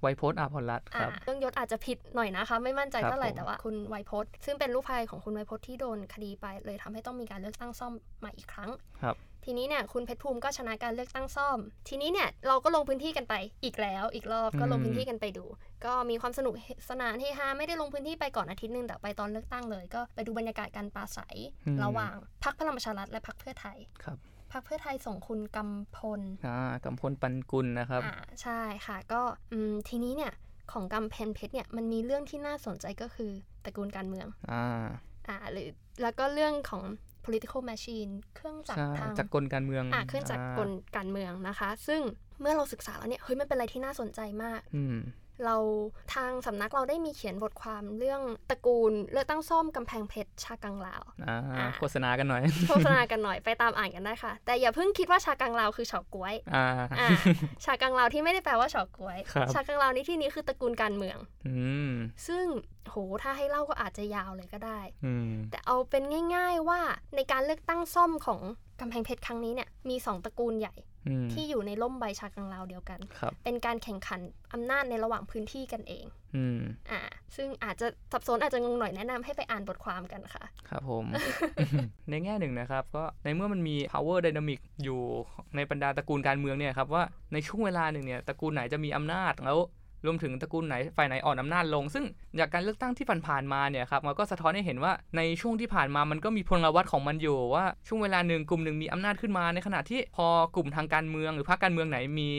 [0.00, 8.70] ไวโพสต์อาพรรัตน์คอ่ารับเรื่องยศอาจจะผิดหน่อยนะคะ ไม่มั่นใจครับเท่าไหร่ผมแต่ว่าคุณไวยพจน์ซึ่งเป็นลูกชายของคุณไวยพจน์ที่โดนคดีไปเลยทำให้ต้องมีการเลือกตั้งซ่อมใหม่อีกครั้ง
[9.02, 15.44] ครับ ทีนี้เนี่ยคุณเพชรภูมิก็ชนะการเลือกตั้งซ่อม ทีนี้เนี่ยเราก็ลงพื้นที่กันไปอีกแล้ว อีกรอบก็ลงพื้นที่กันไปดู
[15.84, 16.54] ก็มีความสนุก
[16.90, 24.18] สนานเฮฮาไม่ได้ลงพื้นที่ไปก่อนอาทิตย์หนึงแต่ไปตอนเลือกตั้งเลย ก็ไปดูบรรยากาศการปราศัยอืมระหว่างพรรคพลังประชารัฐและพรรคเพื่อไทยครับ
[24.52, 30.32] พรรคเพื่อไทยส่งคุณกำพลอ่ากำพลปันกุลนะครับอ่าใช่ค่ะ ก็อืมทีนี้เนี่ย
[30.72, 33.30] ของกำแพงเพชรเนี่ยมันมีเรื่องที่น่าสนใจก็คือ
[33.64, 34.64] ตระกูลการเมืองอ่า
[35.28, 35.68] อ่าหรือ
[36.02, 36.82] แล้วก็เรื่องของ
[37.24, 42.00] political machine เครื่องจักใช่รทางจากกลการเมืองอ่าเครื่องจักรกลการเมืองนะคะ ซึ่ง
[42.40, 44.96] เมื่อเราศึกษาแล้วเนี่ยเฮ้ยมันเป็นอะไรที่น่าสนใจมากอืม
[45.46, 45.56] เรา
[46.14, 56.66] ทางสำนักเราได้มีเขียนบทความเรื่องตระกูลเลือกตั้งซ่อมกำแพงเพชรชากังลาวอ่าอ่าโฆษณากันหน่อยโฆษณากันหน่อยไปตามอ่านกันได้ค่ะ แต่อย่าเพิ่งคิดว่าชากังลาวคือเฉาก๊วยอ่า
[57.00, 57.08] อ่า
[57.64, 61.56] ชากังลาวที่ไม่ได้แปลว่าเฉาก๊วยครับชากังลาวในที่นี้คือตระกูลการเมืองอื
[61.90, 61.92] ม
[62.26, 62.44] ซึ่ง
[62.90, 66.02] โหถ้าให้เล่าก็อาจจะยาวเลยก็ได้อืมแต่เอาเป็น
[66.36, 66.80] ง่าย ๆว่า
[67.14, 68.40] ในการเลือกตั้งซ่อมของ
[68.80, 70.91] กำแพงเพชรครั้งนี้เนี่ยมีสองตระกูลใหญ่อืม
[71.32, 74.20] ที่อยู่ในร่มใบชากังลาวเดียวกันครับเป็นการแข่งขัน
[74.52, 76.04] อำนาจในระหว่างพื้นที่กันเอง
[76.36, 76.60] อืม
[76.90, 77.00] อ่า
[77.36, 81.04] ซึ่งอาจจะสับสนอาจจะงงหน่อยแนะนำให้ไปอ่านบทความกันค่ะ ครับผม
[82.10, 85.00] ในแง่หนึ่งนะครับ ก็ในเมื่อมันมี power dynamic อยู่
[85.56, 89.58] ในบรรดาตระกูลการเมืองเนี่ยครับว่าในช่วงเวลาหนึ่งเนี่ยตระกูลไหนจะมีอำนาจแล้ว
[90.06, 92.04] รวมถึงตระกูลไหนฝ่ายไหนอ่อนอำนาจลง ซึ่ง
[92.40, 102.30] จากการเลือกตั้งที่ผ่านๆมาเนี่ยครับมันก็สะท้อนให้เห็นว่าในช่วงที่ผ่านมามันก็มีพลวัตของมันอยู่ว่าช่วงเวลาหนึ่งกลุ่มหนึ่งมีอำนาจขึ้นมาในขณะที่พอกลุ่มทางการเมือง หรือพรรคการเมืองไหนมี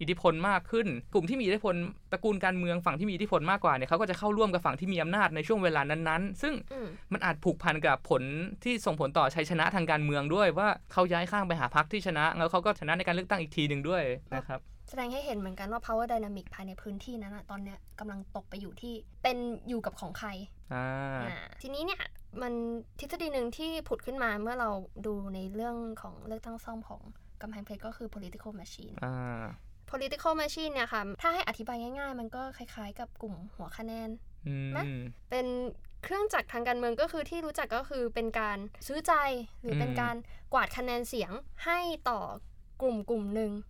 [0.00, 1.74] อิทธิพลมากขึ้น กลุ่มที่มีอิทธิพล
[2.12, 8.22] ตระกูลการเมืองฝั่งที่มีอิทธิพลมากกว่าเนี่ยเขาก็จะเข้าร่วมกับฝั่งที่มีอำนาจในช่วงเวลานั้นๆ ซึ่งมมันอาจผูกพันกับผล
[8.64, 14.02] ที่ส่งผลต่อชัยชนะทางการเมืองด้วยว่าเขาย้ายข้างไปหาพรรคที่ชนะ แล้วเขาก็ชนะในการเลือกตั้งอีกทีหนึ่งด้วย
[14.34, 20.28] นะครับ แสดงให้เห็นเหมือนกันว่า power dynamic ภายในพื้นที่นั้นอะตอนเนี้ยกำลังตกไปอยู่ที่เป็นอยู่กับของใคร
[20.74, 20.86] อ่า
[21.22, 22.02] อ่าทีนี้เนี่ย
[22.42, 22.52] มัน
[23.00, 24.70] ทฤษฎีหนึ่งที่ผุดขึ้นมาเมื่อเรา
[25.06, 27.00] ดูในเรื่องของเลือกตั้งซ่อมของ
[27.40, 29.44] กำแพงเพชรก็คือ political machine อ่า
[29.90, 34.08] political machine เนี่ยค่ะ ถ้าให้อธิบายง่ายๆ มันก็คล้ายๆ กับกลุ่มหัวคะแนน
[34.46, 35.46] อืไหมมเป็น
[36.02, 39.12] เครื่องจักรทางการเมืองก็คือที่รู้จักก็คือเป็นการซื้อใจ
[39.62, 40.16] หรือเป็นอืมการ
[40.52, 41.32] กวาดคะแนนเสียง
[41.64, 42.20] ให้ต่อ
[42.82, 43.62] กลุ่มกลุ่มหนึ่งอืม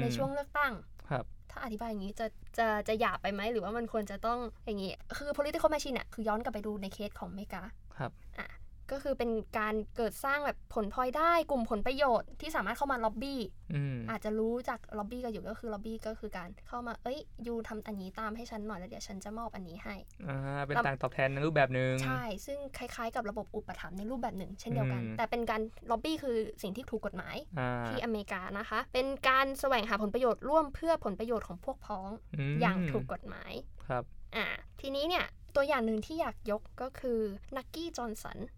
[0.00, 0.72] ในช่วงเลือกตั้ง
[1.10, 2.26] ครับ ถ้าอธิบายอย่างนี้จะ
[2.58, 7.62] จะจะหยาบไปไหมหรือว่ามันควรจะต้องอย่างนี้ คือ political machine เนี่ยคือย้อนกลับไปดูในเคสของอเมริกา
[7.98, 8.46] ครับอะ
[8.92, 13.40] ก็คือเป็นการเกิดสร้างแบบผลพลอยได้กลุ่มผลประโยชน์ที่สามารถเข้ามาล็อบบี้
[13.74, 19.94] อืมอาจจะรู้จากล็อบบี้กันอยู่ก็คือล็อบบี้ก็คือการเข้ามาเอ้ยยูทำอันนี้ตามให้ฉันหน่อยแล้วเดี๋ยวฉันจะมอบอันนี้ให้
[20.28, 32.10] อ่าเป็นแล้วต่างตอบแทนในรูปแบบหนึ่งใช่ ซึ่งคล้ายๆกับระบบอุปถัมภ์ในรูปแบบหนึ่งเช่นเดียวกันอืมแต่เป็นการล็อบบี้คือสิ่งที่ถูกกฎหมายอ่าที่อเมริกานะคะ เป็นการแสวงหาผลประโยชน์ร่วมเพื่อผลประโยชน์ของพวกพ้อง
[32.50, 33.52] มอย่างถูกกฎหมาย
[33.88, 34.04] ครับ
[34.36, 34.46] อ่า
[34.80, 37.18] ทีนี้เนี่ยตัวอย่างหนึ่งที่อยากยกก็คือ
[37.56, 38.57] นักกี้จอห์นสันอืม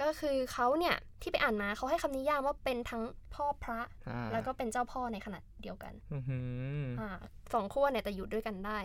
[0.00, 3.02] ก็คือเขาเนี่ยที่ไปอ่านมาเขาให้คำนิยามว่าเป็นทั้ง
[3.34, 6.38] พ่อพระอ่าแล้วก็เป็นเจ้าพ่อในขณะเดียวกันอื้อหื
[6.80, 7.10] ออ่า
[7.52, 8.78] สองขั้วเนี่ยแต่อยู่ด้วยกันได้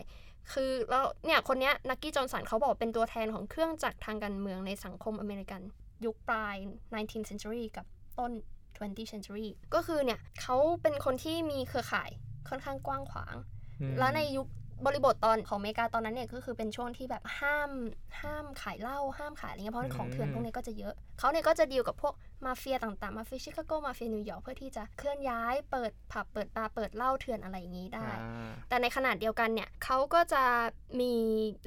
[0.53, 5.61] คือแล้วเนี่ยคนเนี้ยนักกี้จอห์นสันเขาบอกเป็นตัวแทนของเครื่องจักรทางการเมืองในสังคมอเมริกัน
[6.05, 6.55] ยุคปลาย
[6.95, 7.85] 19th century กับ
[8.19, 8.31] ต้น
[8.77, 12.09] 20th century ก็คือเนี่ยเขาเป็นคนที่มีเครือข่าย
[12.49, 13.35] ค่อนข้างกว้างขวาง
[13.81, 14.47] อืมแล้วในยุค
[14.85, 17.71] บริบทตอนของอเมริกาตอนนั้นเนี่ยก็คือเป็นช่วงที่แบบห้าม
[18.21, 22.13] ห้ามขายเหล้าห้ามขายอะไรเงี้ยเพราะของเถื่อนพวกนี้ก็จะเยอะเขาเนี่ยก็จะดีลกับพวก
[22.45, 30.43] มาเฟียต่างๆ มาเฟียชิคาโกมาเฟียนิวยอร์กเพื่อที่จะเคลื่อนย้ายเปิดผับเปิดบาร์เปิดเหล้าเถื่อนอะไรอย่างนี้ได้อ่าแต่ในขณะเดียวกันเนี่ยเขาก็จะ
[30.99, 31.13] มี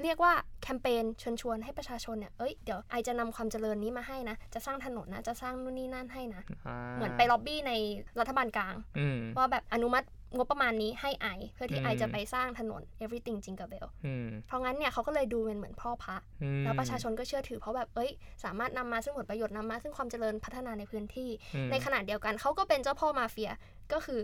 [0.02, 7.72] เรียกว่าแคมเปญชวนชวนๆให้ประชาชนเนี่ยเอ้ยเดี๋ยวไอจะนำความเจริญนี้มาให้นะ จะสร้างถนนนะจะสร้างนู่นนี่นั่นให้นะาเหมือนไปล็อบบี้ใน
[8.20, 18.10] รัฐบาลกลางอืมว่าแบบอนุมัติ งบประมาณนี้ให้ไอเพื่อที่อืมไอจะไปสร้างถนน everything jingle bell อืมเพราะงั้นเนี่ยเขาก็เลยดูเป็นเหมือนพ่อพระอืมแล้วประชาชนก็เชื่อถือเพราะแบบเอ้ย
[18.44, 23.52] สามารถนำมาซึ่งผลประโยชน์นำมาซึ่งความเจริญพัฒนาในพื้นที่อืมในขณะเดียวกันเขาก็เป็นเจ้าพ่อมาเฟีย
[23.94, 24.20] ก็คือ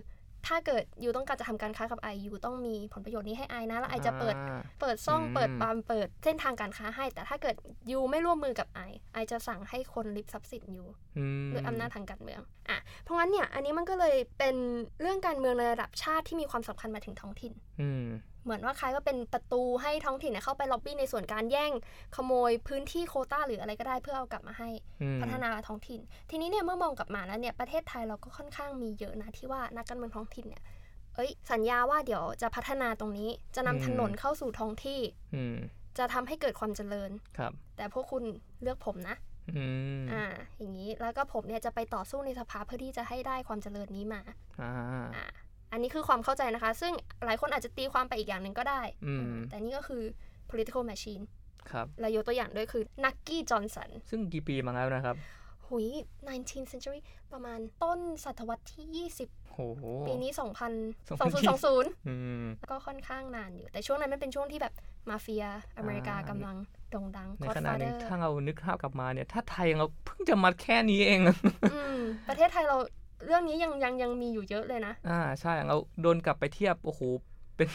[0.48, 7.56] ถ้าเกิดยูต้องการจะทำการค้ากับไอยูต้องมีผลประโยชน์นี้ให้ไอนะ แล้วไอจะเปิดอ่าเปิดซ่องอืมเปิดบามเปิดเส้นทางการค้าให้ แต่ถ้าเกิด
[7.90, 8.80] ยูไม่ร่วมมือกับไอ
[9.12, 10.84] ไอจะสั่งให้คนริบทรัพย์สินยู
[11.18, 14.56] อืมด้วยอำนาจทางการเมืองอะเพราะงั้นเนี่ยอันนี้มันก็เลยเป็น
[15.00, 18.06] เรื่องการเมืองในระดับชาติที่มีความสำคัญมาถึงท้องถิ่นอืม
[18.44, 21.72] เหมือนว่าคล้ายว่าเป็นประตูให้ท้องถิ่นเนี่ยเข้าไปล็อบบี้ในส่วนการแย่ง
[22.16, 24.68] ขโมยพื้นที่โควต้าหรืออะไรก็ได้เพื่อเอากลับมาให้
[25.02, 30.62] อืมพัฒนาท้องถิ่น ทีนี้เนี่ยเมื่อมองกลับมาแล้วเนี่ยประเทศไทยเราก็ค่อนข้างมีเยอะนะที่ว่านักการเมืองท้องถิ่นเนี่ย
[31.14, 35.00] เอ้ย สัญญาว่าเดี๋ยวจะพัฒนาตรงนี้จะนำถนนเข้าสู่ท้องที่
[35.34, 35.56] อืม
[35.98, 38.24] จะทำให้เกิดความเจริญครับ แต่พวกคุณ
[38.62, 39.16] เลือกผมนะ
[39.50, 39.64] อื
[40.02, 40.24] มอ่า
[40.58, 44.20] อย่างนี้แล้วก็ผมเนี่ยจะไปต่อสู้ในสภาเพื่อที่จะให้ได้ความเจริญนี้มา
[44.60, 44.70] อ่า
[45.14, 45.24] อ่า
[45.72, 46.92] อันนี้คือความเข้าใจนะคะ ซึ่ง
[47.24, 50.02] หลายคนอาจจะตีความไปอีกอย่างหนึ่งก็ได้อืมอ่าแต่นี่ก็คือ
[50.50, 51.22] political machine
[51.70, 55.16] ครับเรายกตัวอย่างด้วยคือนักกี้จอห์นสันซึ่งกี่ปีมาแล้วนะครับ
[55.68, 55.88] หุย
[56.28, 57.00] 19th century
[57.32, 64.74] ประมาณต้นศตวรรษที่ 20โอ้โหปีนี้ 2020 2020อืมก็ค่อนข้างนานอยู่ แต่ช่วงนั้นมันเป็นช่วงที่แบบ
[65.10, 65.44] มาเฟีย
[65.76, 71.20] อเมริกาอ่ากกำลังโด่งดังในขณะหนึ่ง Godfather ถ้าเรานึกภาพกลับมาเนี่ย ถ้าไทยเราเพิ่งจะมาแค่นี้เอง
[71.72, 72.76] อืมประเทศไทยเรา
[73.26, 77.00] เรื่องนี้ยังยังยังมีอยู่เยอะเลยนะ อ่าใช่เราโดนกลับไปเทียบ โอ้โห
[77.56, 77.68] เป็น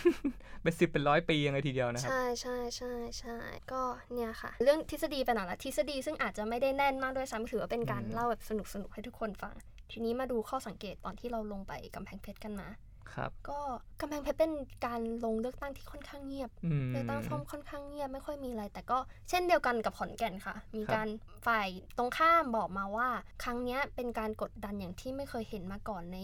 [0.62, 3.38] เป็นสิบเป็นร้อยปียังไงทีเดียวนะครับ ใช่ใช่ใช่ใช่
[3.71, 3.82] ก็
[4.13, 9.53] เนี่ยค่ะ เรื่องทฤษฎีไปหน่อยละทฤษฎีซึ่งอาจจะไม่ได้แน่นมากด้วยซ้ำถือว่าเป็นการอืมเล่าแบบสนุกสนุกให้ทุกคนฟัง
[9.91, 12.67] ทีนี้มาดูข้อสังเกตตอนที่เราลงไปกำแพงเพชรกันมา
[13.13, 13.60] ครับก็
[14.00, 14.52] กำแพงเพชรเป็น
[14.86, 18.98] การลงเลือกตั้งที่ค่อนข้างเงียบอืมเลือกตั้งซ่อมค่อนข้างเงียบไม่ค่อยมีอะไร แต่ก็
[19.30, 21.08] เช่นเดียวกันกับขอนแก่นค่ะ มีครับการ
[21.48, 21.67] ฝ่าย
[21.98, 23.08] ตรงข้ามบอกมาว่า
[23.43, 26.17] ครั้งเนี้ยเป็นการกดดันอย่างที่ไม่เคยเห็นมาก่อนใน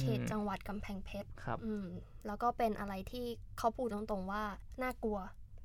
[0.00, 1.86] เขตจังหวัดกำแพงเพชรครับอืม
[2.26, 3.24] แล้วก็เป็นอะไรที่
[3.58, 4.42] เขาพูดตรงๆว่า
[4.82, 5.18] น่ากลัว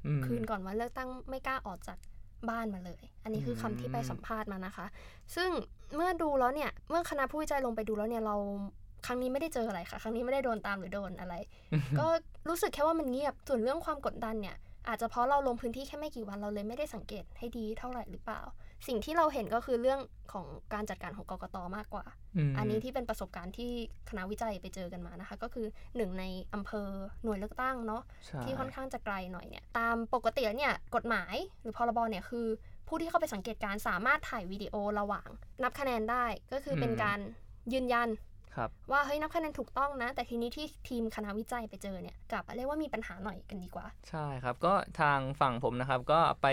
[0.06, 1.98] อืมคืนก่อนวันเลือกตั้งไม่กล้าออกจาก
[2.50, 4.86] บ้านมาเลย อันนี้คือคำที่ไปสัมภาษณ์มานะคะ
[5.36, 5.50] ซึ่ง
[5.96, 8.36] เมื่อดูแล้วเนี่ย เมื่อคณะผู้วิจัยลงไปดูแล้วเนี่ย เรา
[9.06, 11.34] ครั้งนี้ไม่ได้เจออะไรค่ะ ครั้งนี้ไม่ได้โดนตามหรือโดนอะไร
[12.00, 12.08] ก็
[12.50, 18.42] รู้สึกแค่ว่ามันเงียบ ส่วนเรื่องความกดดันเนี่ย อาจจะเพราะเราลงพื้นที่แค่ไม่กี่วันเราเลยไม่ได้สังเกตให้ดีเท่าไหร่หรือเปล่า
[18.88, 20.00] สิ่งที่เราเห็นก็คือเรื่อง
[20.34, 22.06] ของการจัดการของกกตมากกว่า
[22.50, 23.72] มอันนี้ที่เป็นประสบการณ์ที่
[24.10, 26.90] คณะวิจัยไปเจอกันมานะคะ ก็คือหนึ่งในอำเภอ
[27.24, 32.48] หน่วยเลือกตั้งเนาะใช่ที่ค่อนข้างจะไกลหน่อยเนี่ยตามปกติแล้วเนี่ยกฎหมายหรือพรบเนี่ยคือ
[32.88, 35.30] ผู้ที่เข้าไปสังเกตการณ์สามารถถ่ายวิดีโอระหว่าง
[35.64, 37.20] นับคะแนนได้ก็คือเป็นการ
[37.74, 38.35] ยืนยันครับ
[38.92, 46.48] ว่าเฮ้ยนับคะแนนถูกต้องนะ แต่ทีนี้ที่ทีมคณะวิจัยไปเจอเนี่ยกลับเรียกว่ามีปัญหาหน่อยกันดีกว่า ใช่ครับ ก็ทางฝั่งผมนะครับก็ไป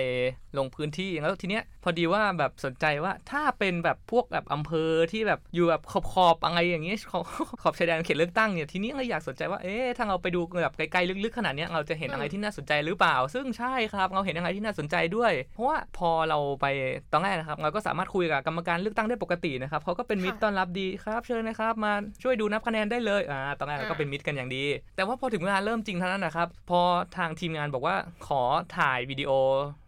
[0.59, 7.23] ลงพื้นที่แล้วทีเนี้ยพอดีว่าแบบสนใจว่าถ้าเป็นแบบพวกแบบอำเภอที่แบบอยู่แบบขอบขอบๆอะไรอย่างเงี้ยขอบ
[7.63, 16.67] ขอบชายแดนเขตเลือกตั้งเนี่ยทีนี้เราอยากสนใจว่าเอ๊ะถ้าเราไปดูแบบไกลๆลึกๆขนาดเนี้ยเราจะเห็นอืมอะไรที่น่าสนใจหรือเปล่า ซึ่งใช่ครับเราเห็นอะไรที่น่าสนใจด้วย เพราะว่าพอเราไป
[17.13, 21.92] ตอนแรกนะครับ เราก็สามารถคุยกับกรรมการเลือกตั้งได้ปกตินะครับเขาก็เป็นมิตรต้อนรับดีครับ เชิญนะครับมา
[22.23, 24.65] ช่วยดูนับคะแนนได้เลยอ่าตอนแรกเราก็เป็นมิตรกันอย่างดี
[24.97, 26.81] แต่ว่าพอถึงเวลาเริ่มจริงเท่านั้นนะครับ พอ
[27.17, 28.43] ทางทีมงานบอกว่าขอ
[28.79, 29.31] ถ่ายวิดีโอ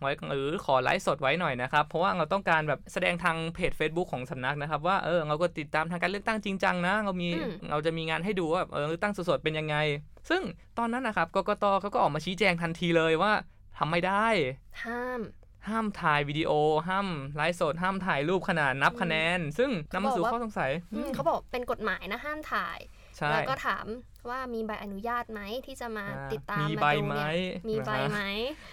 [0.00, 9.76] ไว้หรือขอไลฟ์สดไว้หน่อยนะครับเพราะว่าเราต้องการแบบแสดงทางเพจ Facebook ของสำนักนะครับว่าเออเราก็ติดตามทางการเลือกตั้งจริงจังนะเรามีอืมเราจะมีงานให้ดูว่าเออเลือกตั้งสดๆเป็นยังไง
[10.30, 10.42] ซึ่ง
[10.78, 13.32] ตอนนั้นนะครับกกตเขาก็ออกมาชี้แจงทันทีเลยว่า
[13.78, 14.26] ทำไม่ได้
[14.84, 15.20] ห้าม
[15.70, 16.50] ห้ามถ่ายวิดีโอ
[16.88, 22.78] ห้ามไลฟ์สด ห้ามถ่ายรูปขนาดนับคะแนน ซึ่งนำมาสู่เขาบอกว่าข้อสงสัยอืมเขาบอกเป็นกฎหมายนะห้ามถ่าย
[23.16, 23.86] ใช่แล้วก็ถาม
[24.30, 28.20] ว่ามีใบอนุญาตไหมที่จะมาอ่าติดตามมีมาใบดูไหมเนี่ยมีใบนะฮะไหม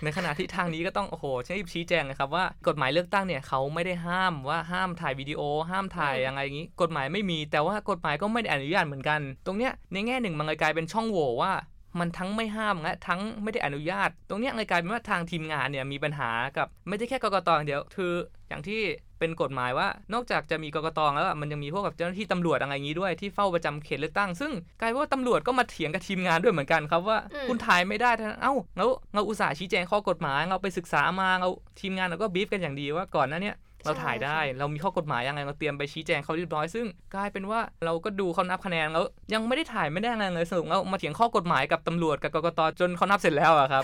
[0.03, 11.51] ในขณะที่ทางนี้ก็ต้องโอ้โหชี้ชี้แจงนะครับว่ากฎหมายเลือกตั้งเนี่ยเขาไม่ได้ห้ามว่าห้ามถ่ายวิดีโอ ห้ามถ่ายอืมยังไงอย่างนี้ กฎหมายไม่มี แต่ว่ากฎหมายก็ไม่ได้อนุญาตเหมือนกัน ตรงเนี้ยในแง่หนึ่งมันเลยกลายเป็นช่องโหว่ว่า
[11.99, 18.13] มันทั้งไม่ห้ามและทั้งไม่ได้อนุญาต ตรงเนี้ยเลยกลายเป็นว่าทางทีมงานเนี่ยมีปัญหากับไม่ใช่แค่กกตอย่างเดียวคือ
[18.49, 18.81] อย่างที่
[19.19, 31.49] เป็นกฎหมายว่านอกจากจะมีกกตแล้วอะมันยังมีพวกแบบเจ้าหน้าที่ตำรวจอะไรอย่างนี้ด้วยที่เฝ้าประจำเขตเลือกตั้ง ซึ่งกลายเป็นว่าตำรวจก็มาเถียงกับทีมงานด้วยเหมือนกันครับว่าอืมคุณถ่ายไม่ได้ทั้งเอ้าเราเราอุตส่าห์ชี้แจงข้อกฎหมายเราไปศึกษามาเรา
[31.79, 43.83] ทีมงานเราก็บีฟกันอย่างดีว่าก่อนหน้าเนี้ย เราถ่ายได้ เรามีข้อกฎหมายยังไงเราเตรียมไปชี้แจงเขาเรียบร้อยซึ่งกลายเป็นว่าเราก็ดูเขานับคะแนนแล้วยังไม่ได้ถ่ายไม่ได้อะไรเลยสรุปแล้วมาเถียงข้อกฎหมายกับตำรวจกับกกตจนเขานับเสร็จแล้วอะครับ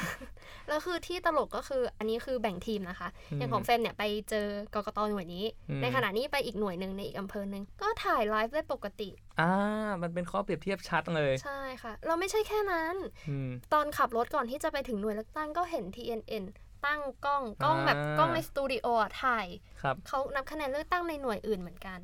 [0.68, 9.52] แล้วคือที่ตลกก็คืออันนี้คือแบ่งทีมนะคะ อย่างของเฟรมเนี่ยไปเจอกกตหน่วยนี้อืมในขณะนี้ไปอีกหน่วยหนึ่งในอีกอำเภอหนึ่งก็ถ่ายไลฟ์ได้ปกติอ่า
[10.02, 12.96] มันเป็นข้อเปรียบเทียบชัดเลย ใช่ค่ะ เราไม่ใช่แค่นั้น
[13.30, 16.46] อืมตอนขับรถก่อนที่จะไปถึงหน่วยเลือกตั้งก็เห็น TNN
[16.86, 19.46] ตั้งกล้องกล้องแบบอ่ากล้องในสตูดิโออะถ่าย
[19.82, 22.00] ครับเขานับคะแนนเลือกตั้งในหน่วยอื่นเหมือนกัน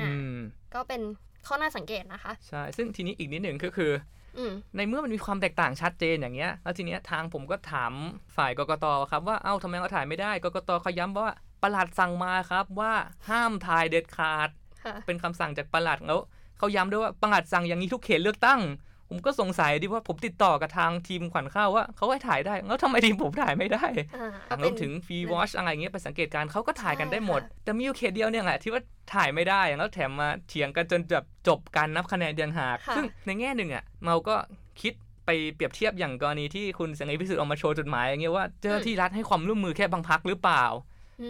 [0.00, 0.38] อะอืม
[0.74, 1.00] ก็เป็น
[1.46, 3.90] ข้อน่าสังเกตนะคะ ใช่ ซึ่งทีนี้อีกนิดหนึ่งก็คือ
[4.38, 7.92] อืมในเมื่อมันมีความแตกต่างชัดเจนอย่างเงี้ย แล้วทีเนี้ยทางผมก็ถาม
[8.36, 11.28] ฝ่ายกกตครับว่า เอ้าทำไมเราถ่ายไม่ได้ กกตเขาย้ำว่า
[11.62, 12.92] ประหลัดสั่งมาครับว่า
[13.28, 14.48] ห้ามถ่ายเด็ดขาด
[14.84, 16.20] ค่ะเป็นคำสั่งจากประหลัดแล้ว
[16.58, 18.60] เขาย้ำด้วยว่าประหลัดสั่งอย่างนี้ทุกเขตเลือกตั้ง
[19.08, 23.86] ผมก็สงสัยดิว่าผมติดต่อกับทางทีมขวัญข้าวว่าเขาให้ถ่ายได้ แล้วทำไมทีมผมถ่ายไม่ได้
[24.16, 28.82] อ่าทางเป็รวนมถึงฟรีวอชอะไรเงี้ยไปสังเกตการณ์เขาก็ถ่ายกันได้หมดใช่ค่ะแต่มีอยู่เขตเดียวเนี่ยแหละที่ว่า
[29.14, 34.34] ถ่ายไม่ได้ แล้วแถมมาเถียงกันจนแบบจบการนับคะแนนเดียงหากค่ะซึ่งในแง่หนึ่งอะเราก็
[34.82, 34.92] คิด
[35.26, 40.64] ไปเปรียบเทียบอย่างกรณีที่คุณเสรีพิสุทธิ์ออกมาโชว์จดหมายอย่างเงี้ยว่าเจ้าหน้าที่รัฐให้ความร่วมมือแค่บางพักหรือเปล่า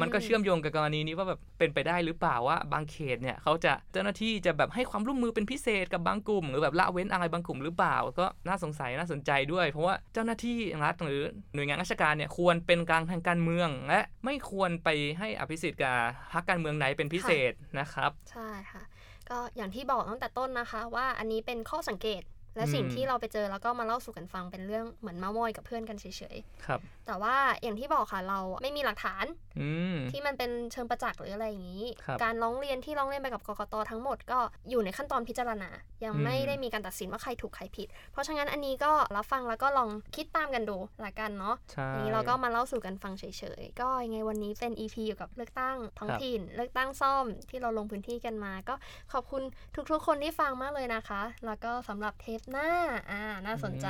[0.01, 11.21] มันก็เชื่อมโยงกับกรณีนี้ว่าแบบเป็นไปได้หรือเปล่าว่าบางเขตเนี่ยเขาจะเจ้าหน้าที่จะแบบให้ความร่วมมือเป็นพิเศษกับบางกลุ่ม หรือแบบละเว้นอะไรบางกลุ่มหรือเปล่า ก็น่าสงสัยน่าสนใจด้วย เพราะว่าเจ้าหน้าที่รัฐหรือ
[11.55, 15.97] หน่วยงานราชการเนี่ยควรเป็นกลางทางการเมือง และไม่ควรไปให้อภิสิทธิ์กับ
[16.33, 18.83] พรรคการเมืองไหนเป็นพิเศษนะครับ ใช่ค่ะ
[19.31, 22.23] ก็อย่างที่บอกตั้งแต่ต้นนะคะ ว่าอันนี้เป็นข้อสังเกต
[22.57, 29.25] และสิ่งอืมที่เราไปเจอแล้วก็มาเล่าสู่กันฟังเป็นเรื่องเหมือนเมามอยกับเพื่อนกันเฉยครับๆแต่ว่าอย่างที่บอกค่ะเราไม่มีหลักฐาน
[29.61, 34.39] อืมที่มันเป็นเชิงประจักษ์หรืออะไรอย่างนี้ครับการร้องเรียนที่ร้องเรียนไปกับกกตทั้งหมดก็
[34.71, 35.71] อยู่ในขั้นตอนพิจารณา
[36.05, 43.25] ยังอืมไม่ได้มีการตัดสินว่าใครถูกใครผิด เพราะฉะนั้นอันนี้ก็รับฟังแล้วก็ลองคิดตามกันดูละกันเนาะใช่อันนี้เราก็มาเล่าสู่กันฟังเฉ
[43.61, 48.75] ยๆก็ยังไงวันนี้เป็น EP อยู่กับเลือกตั้งท้องครับถิ่น เลือกตั้งซ่อมที่เราลงพื้นที่กันมา ก็
[49.13, 49.43] ขอบคุณ
[49.91, 52.71] ทุกๆ คนที่ฟังมากเลยนะคะ แล้วก็สำหรับเทปหน้า
[53.11, 53.89] อ่าน่าสนใจ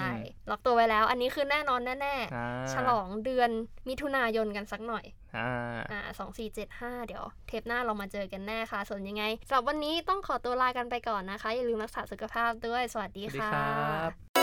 [0.50, 3.50] ล็อกตัวไว้แล้ว อันนี้คือแน่นอนแน่อ่าๆฉลองเดือน
[3.88, 5.04] มิถุนายนกันสักหน่อย
[5.36, 5.50] อ่า
[5.92, 14.33] อ่าสองสี่เจ็ดห้าเดี๋ยวเทปหน้าเรามาเจอกันแน่ค่ะ ส่วนยังไงสำหรับวันนี้ต้องขอตัวลากันไปก่อนนะคะ อย่าลืมรักษาสุขภาพด้วย สวัสดีสวัสดีค่ะครับ